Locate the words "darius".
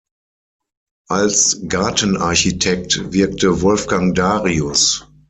4.15-5.05